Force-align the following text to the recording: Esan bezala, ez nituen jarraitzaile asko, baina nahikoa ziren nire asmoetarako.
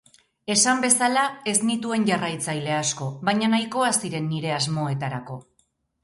Esan 0.51 0.79
bezala, 0.83 1.25
ez 1.51 1.53
nituen 1.69 2.07
jarraitzaile 2.07 2.73
asko, 2.77 3.09
baina 3.29 3.49
nahikoa 3.55 3.91
ziren 3.99 4.25
nire 4.31 4.55
asmoetarako. 4.57 5.37